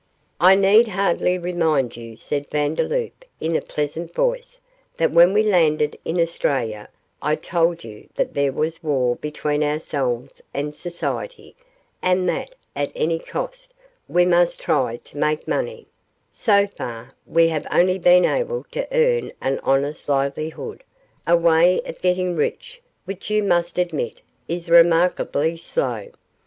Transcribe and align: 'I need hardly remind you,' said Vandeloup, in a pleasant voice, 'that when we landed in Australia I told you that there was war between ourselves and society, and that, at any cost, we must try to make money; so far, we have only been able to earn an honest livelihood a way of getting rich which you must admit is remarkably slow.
'I 0.39 0.55
need 0.55 0.87
hardly 0.87 1.37
remind 1.37 1.95
you,' 1.95 2.17
said 2.17 2.49
Vandeloup, 2.49 3.23
in 3.39 3.55
a 3.55 3.61
pleasant 3.61 4.15
voice, 4.15 4.59
'that 4.97 5.11
when 5.11 5.31
we 5.31 5.43
landed 5.43 5.95
in 6.03 6.19
Australia 6.19 6.89
I 7.21 7.35
told 7.35 7.83
you 7.83 8.09
that 8.15 8.33
there 8.33 8.51
was 8.51 8.81
war 8.81 9.15
between 9.17 9.61
ourselves 9.61 10.41
and 10.55 10.73
society, 10.73 11.55
and 12.01 12.27
that, 12.29 12.55
at 12.75 12.91
any 12.95 13.19
cost, 13.19 13.75
we 14.07 14.25
must 14.25 14.59
try 14.59 14.97
to 15.03 15.17
make 15.19 15.47
money; 15.47 15.85
so 16.33 16.65
far, 16.65 17.13
we 17.27 17.49
have 17.49 17.67
only 17.71 17.99
been 17.99 18.25
able 18.25 18.65
to 18.71 18.87
earn 18.91 19.31
an 19.39 19.59
honest 19.61 20.09
livelihood 20.09 20.81
a 21.27 21.37
way 21.37 21.79
of 21.81 22.01
getting 22.01 22.35
rich 22.35 22.81
which 23.05 23.29
you 23.29 23.43
must 23.43 23.77
admit 23.77 24.21
is 24.47 24.67
remarkably 24.67 25.57
slow. 25.57 26.07